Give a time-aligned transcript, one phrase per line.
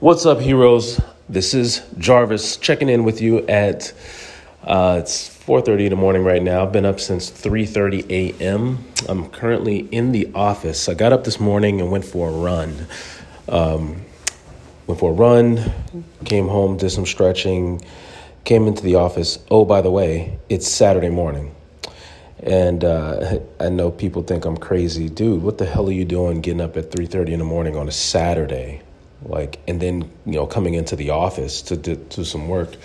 [0.00, 0.98] What's up, heroes?
[1.28, 3.92] This is Jarvis checking in with you at
[4.64, 6.62] uh, it's 4:30 in the morning right now.
[6.62, 8.82] I've been up since 3:30 a.m.
[9.10, 10.88] I'm currently in the office.
[10.88, 12.86] I got up this morning and went for a run.
[13.46, 14.00] Um,
[14.86, 15.70] went for a run,
[16.24, 17.82] came home, did some stretching,
[18.44, 19.38] came into the office.
[19.50, 21.54] Oh, by the way, it's Saturday morning.
[22.42, 25.42] And uh, I know people think I'm crazy, dude.
[25.42, 27.92] What the hell are you doing getting up at 3:30 in the morning on a
[27.92, 28.80] Saturday?
[29.24, 32.76] Like and then you know coming into the office to do, do some work.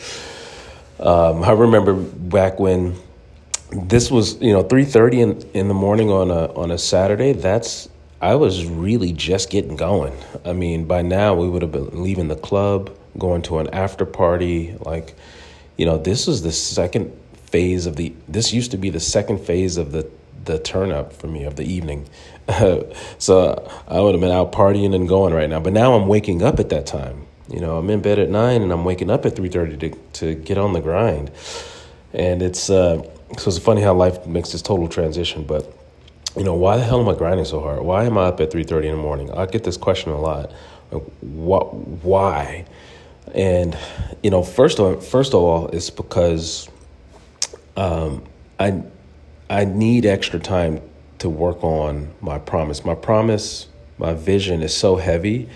[0.99, 2.95] Um, i remember back when
[3.71, 7.89] this was you know 3.30 in, in the morning on a on a saturday that's
[8.21, 10.13] i was really just getting going.
[10.45, 14.05] I mean by now we would have been leaving the club going to an after
[14.05, 15.15] party like
[15.77, 17.11] you know this is the second
[17.47, 20.09] phase of the this used to be the second phase of the
[20.43, 22.07] the turn up for me of the evening.
[23.17, 25.59] so I would have been out partying and going right now.
[25.59, 27.25] But now I'm waking up at that time.
[27.49, 29.97] You know, I'm in bed at nine and I'm waking up at three thirty to
[30.13, 31.31] to get on the grind.
[32.13, 33.03] And it's uh,
[33.37, 35.43] so it's funny how life makes this total transition.
[35.43, 35.71] But
[36.35, 37.81] you know, why the hell am I grinding so hard?
[37.81, 39.31] Why am I up at three thirty in the morning?
[39.31, 40.51] I get this question a lot.
[41.21, 41.73] what?
[41.73, 42.65] Why?
[43.33, 43.77] And
[44.23, 46.69] you know, first of first of all, it's because
[47.77, 48.23] um,
[48.59, 48.83] I
[49.49, 50.81] I need extra time
[51.19, 52.83] to work on my promise.
[52.83, 55.49] My promise, my vision is so heavy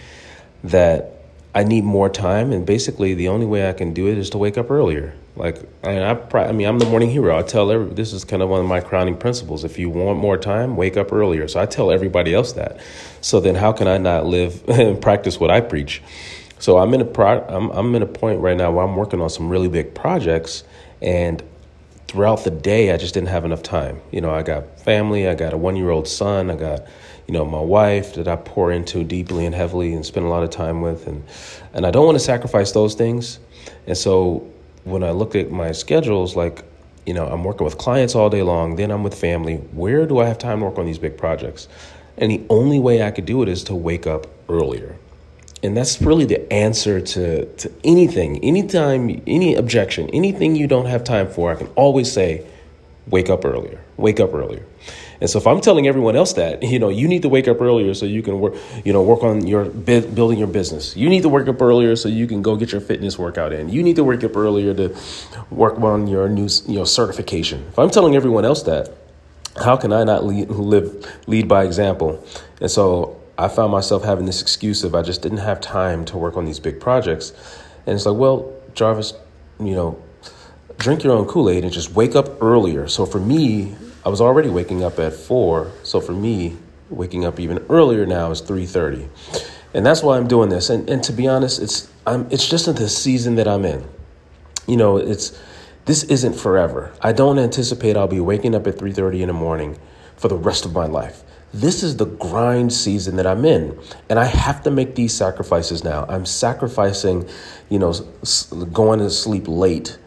[0.64, 1.16] that
[1.56, 4.38] I need more time, and basically the only way I can do it is to
[4.38, 5.14] wake up earlier.
[5.36, 7.38] Like I, I, I mean, I'm the morning hero.
[7.38, 9.64] I tell every this is kind of one of my crowning principles.
[9.64, 11.48] If you want more time, wake up earlier.
[11.48, 12.80] So I tell everybody else that.
[13.22, 16.04] So then, how can I not live and practice what I preach?
[16.60, 19.22] So I'm in a pro, I'm I'm in a point right now where I'm working
[19.22, 20.64] on some really big projects,
[21.02, 21.42] and
[22.10, 24.02] throughout the day, I just didn't have enough time.
[24.10, 26.82] You know, I got family, I got a one year old son, I got,
[27.28, 30.42] you know, my wife that I pour into deeply and heavily and spend a lot
[30.42, 31.06] of time with.
[31.06, 31.24] And,
[31.74, 33.40] and I don't want to sacrifice those things.
[33.86, 34.52] And so
[34.86, 36.64] when I look at my schedules, like,
[37.06, 39.58] you know, I'm working with clients all day long, then I'm with family.
[39.58, 41.68] Where do I have time to work on these big projects?
[42.18, 44.96] And the only way I could do it is to wake up earlier
[45.62, 51.04] and that's really the answer to, to anything anytime any objection anything you don't have
[51.04, 52.46] time for i can always say
[53.08, 54.66] wake up earlier wake up earlier.
[55.22, 57.62] And so if i'm telling everyone else that you know you need to wake up
[57.62, 58.56] earlier so you can work
[58.86, 60.96] you know work on your building your business.
[60.96, 63.70] You need to wake up earlier so you can go get your fitness workout in.
[63.70, 64.96] You need to wake up earlier to
[65.50, 67.66] work on your new you know certification.
[67.68, 68.90] If i'm telling everyone else that
[69.64, 70.88] how can i not lead, live
[71.28, 72.24] lead by example?
[72.62, 76.18] And so I found myself having this excuse of I just didn't have time to
[76.18, 77.32] work on these big projects.
[77.86, 79.14] And it's like, well, Jarvis,
[79.62, 80.04] you know,
[80.78, 82.90] drink your own Kool Aid and just wake up earlier.
[82.90, 85.72] So for me, I was already waking up at four.
[85.84, 86.58] So for me,
[86.90, 89.08] waking up even earlier now is three thirty,
[89.74, 90.70] and that's why I'm doing this.
[90.70, 93.88] And and to be honest, it's I'm it's just in the season that I'm in.
[94.68, 95.40] You know, it's
[95.86, 96.92] this isn't forever.
[97.02, 99.80] I don't anticipate I'll be waking up at three thirty in the morning
[100.18, 101.24] for the rest of my life
[101.54, 103.78] this is the grind season that I'm in.
[104.10, 106.06] And I have to make these sacrifices now.
[106.08, 107.28] I'm sacrificing,
[107.70, 107.94] you know,
[108.72, 109.98] going to sleep late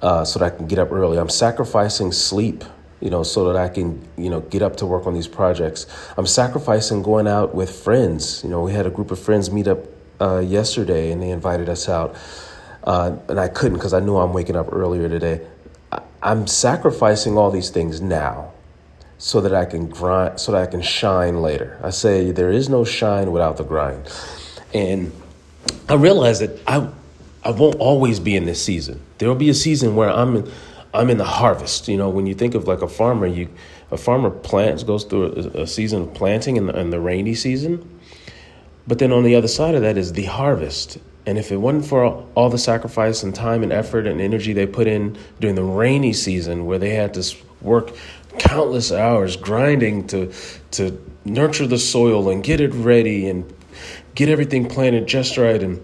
[0.00, 1.18] uh, so that I can get up early.
[1.18, 2.64] I'm sacrificing sleep,
[3.00, 5.86] you know, so that I can, you know, get up to work on these projects.
[6.16, 8.42] I'm sacrificing going out with friends.
[8.44, 9.78] You know, we had a group of friends meet up
[10.20, 12.14] uh, yesterday and they invited us out.
[12.84, 15.44] Uh, and I couldn't because I knew I'm waking up earlier today.
[16.22, 18.53] I'm sacrificing all these things now
[19.24, 21.80] so that I can grind, so that I can shine later.
[21.82, 24.06] I say there is no shine without the grind.
[24.74, 25.12] And
[25.88, 26.90] I realize that I,
[27.42, 29.00] I won't always be in this season.
[29.16, 30.52] There will be a season where I'm in,
[30.92, 31.88] I'm in the harvest.
[31.88, 33.48] You know, when you think of like a farmer, you
[33.90, 37.34] a farmer plants goes through a, a season of planting in the, in the rainy
[37.34, 37.98] season,
[38.86, 40.98] but then on the other side of that is the harvest.
[41.24, 44.66] And if it wasn't for all the sacrifice and time and effort and energy they
[44.66, 47.92] put in during the rainy season, where they had to work
[48.38, 50.32] countless hours grinding to
[50.72, 53.52] to nurture the soil and get it ready and
[54.14, 55.82] get everything planted just right and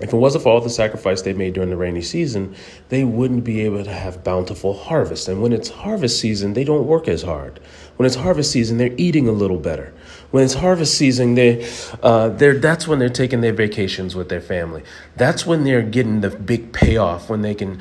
[0.00, 2.56] if it wasn't for all the sacrifice they made during the rainy season,
[2.88, 5.28] they wouldn't be able to have bountiful harvest.
[5.28, 7.60] And when it's harvest season, they don't work as hard.
[7.96, 9.94] When it's harvest season, they're eating a little better.
[10.32, 11.70] When it's harvest season, they,
[12.02, 14.82] uh, they're, that's when they're taking their vacations with their family.
[15.16, 17.80] That's when they're getting the big payoff, when they can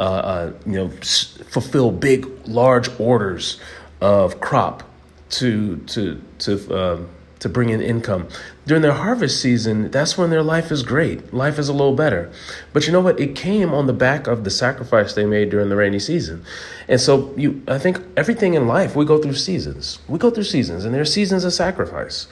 [0.00, 3.60] uh, uh, you know, fulfill big, large orders
[4.00, 4.82] of crop
[5.28, 7.08] to to to um,
[7.40, 8.26] to bring in income.
[8.66, 11.34] During their harvest season, that's when their life is great.
[11.34, 12.30] Life is a little better.
[12.72, 13.20] But you know what?
[13.20, 16.44] It came on the back of the sacrifice they made during the rainy season.
[16.88, 19.98] And so you I think everything in life we go through seasons.
[20.08, 22.26] We go through seasons and there are seasons of sacrifice.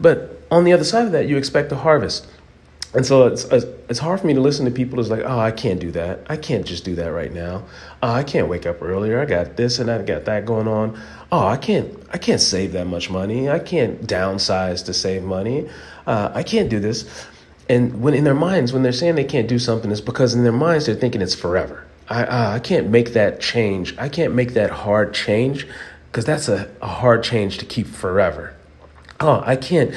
[0.00, 2.26] But on the other side of that, you expect a harvest.
[2.94, 5.50] And so it's it's hard for me to listen to people that's like, oh, I
[5.50, 6.26] can't do that.
[6.28, 7.64] I can't just do that right now.
[8.02, 9.18] Oh, I can't wake up earlier.
[9.18, 11.00] I got this and I got that going on.
[11.30, 13.48] Oh, I can't I can't save that much money.
[13.48, 15.68] I can't downsize to save money.
[16.06, 17.26] Uh, I can't do this.
[17.68, 20.42] And when in their minds, when they're saying they can't do something, it's because in
[20.42, 21.86] their minds they're thinking it's forever.
[22.10, 23.96] I uh, I can't make that change.
[23.96, 25.66] I can't make that hard change
[26.10, 28.54] because that's a, a hard change to keep forever.
[29.18, 29.94] Oh, I can't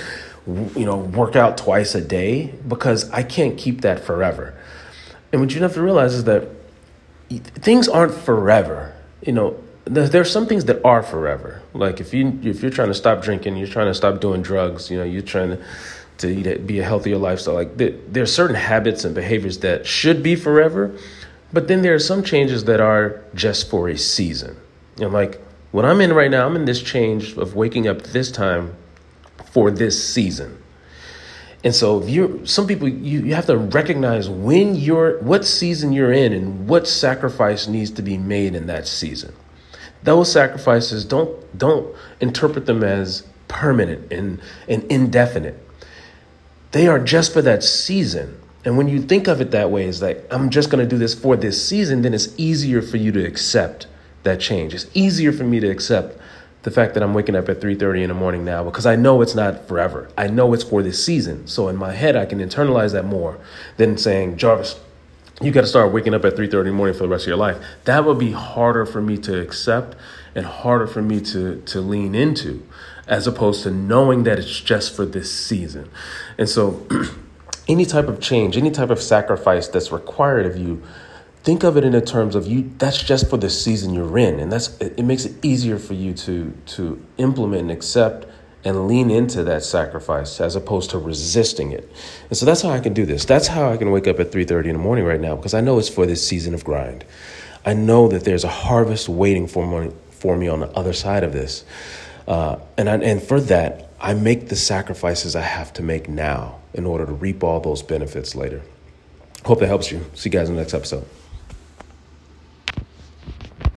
[0.47, 4.53] you know, work out twice a day because I can't keep that forever.
[5.31, 6.47] And what you have to realize is that
[7.29, 8.95] things aren't forever.
[9.21, 11.61] You know, there are some things that are forever.
[11.73, 14.89] Like if you if you're trying to stop drinking, you're trying to stop doing drugs.
[14.89, 15.65] You know, you're trying to
[16.19, 17.55] to eat, be a healthier lifestyle.
[17.55, 20.97] Like there, there are certain habits and behaviors that should be forever,
[21.51, 24.55] but then there are some changes that are just for a season.
[25.01, 28.31] And like what I'm in right now, I'm in this change of waking up this
[28.31, 28.75] time
[29.55, 30.61] for this season.
[31.63, 35.93] And so if you're some people you, you have to recognize when you're what season
[35.93, 39.33] you're in and what sacrifice needs to be made in that season.
[40.03, 45.57] Those sacrifices don't don't interpret them as permanent and, and indefinite.
[46.73, 48.37] They are just for that season.
[48.65, 51.13] And when you think of it that way, is like I'm just gonna do this
[51.13, 53.87] for this season, then it's easier for you to accept
[54.23, 54.73] that change.
[54.73, 56.19] It's easier for me to accept
[56.65, 59.21] the fact that I'm waking up at 3:30 in the morning now because I know
[59.21, 60.09] it's not forever.
[60.17, 61.45] I know it's for this season.
[61.45, 63.37] So in my head I can internalize that more
[63.77, 64.75] than saying, "Jarvis,
[65.39, 67.27] you got to start waking up at 3:30 in the morning for the rest of
[67.27, 69.95] your life." That would be harder for me to accept
[70.33, 72.63] and harder for me to to lean into
[73.07, 75.87] as opposed to knowing that it's just for this season.
[76.39, 76.81] And so
[77.67, 80.81] any type of change, any type of sacrifice that's required of you
[81.45, 84.39] think of it in the terms of you that's just for the season you're in
[84.39, 88.25] and that's it, makes it easier for you to to implement and accept
[88.63, 91.87] and lean into that sacrifice as opposed to resisting it.
[92.29, 93.23] And so that's how i can do this.
[93.25, 95.61] That's how i can wake up at 3.30 in the morning right now because i
[95.61, 97.05] know it's for this season of grind.
[97.63, 101.23] I know that there's a harvest waiting for me, for me on the other side
[101.23, 101.63] of this.
[102.27, 106.59] Uh, and, I, and for that i make the sacrifices i have to make now
[106.73, 108.63] in order to reap all those benefits later.
[109.45, 110.03] Hope that helps you.
[110.15, 111.05] See you guys in the next episode